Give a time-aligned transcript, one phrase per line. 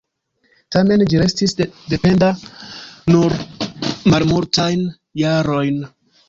[0.75, 2.29] Tamen ĝi restis dependa
[3.17, 3.37] nur
[4.15, 4.83] malmultajn
[5.25, 5.79] jarojn.